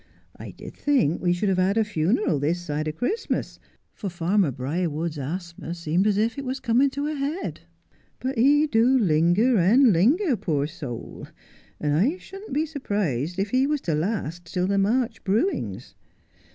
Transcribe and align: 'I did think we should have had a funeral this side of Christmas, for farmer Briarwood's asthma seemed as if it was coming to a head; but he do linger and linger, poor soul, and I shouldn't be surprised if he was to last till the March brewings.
'I 0.45 0.49
did 0.49 0.73
think 0.75 1.21
we 1.21 1.31
should 1.31 1.49
have 1.49 1.59
had 1.59 1.77
a 1.77 1.83
funeral 1.83 2.39
this 2.39 2.59
side 2.59 2.87
of 2.87 2.95
Christmas, 2.97 3.59
for 3.93 4.09
farmer 4.09 4.49
Briarwood's 4.49 5.19
asthma 5.19 5.75
seemed 5.75 6.07
as 6.07 6.17
if 6.17 6.39
it 6.39 6.43
was 6.43 6.59
coming 6.59 6.89
to 6.89 7.05
a 7.05 7.13
head; 7.13 7.59
but 8.19 8.35
he 8.35 8.65
do 8.65 8.97
linger 8.97 9.59
and 9.59 9.93
linger, 9.93 10.35
poor 10.35 10.65
soul, 10.65 11.27
and 11.79 11.93
I 11.93 12.17
shouldn't 12.17 12.51
be 12.51 12.65
surprised 12.65 13.37
if 13.37 13.51
he 13.51 13.67
was 13.67 13.79
to 13.81 13.93
last 13.93 14.51
till 14.51 14.65
the 14.65 14.79
March 14.79 15.23
brewings. 15.23 15.93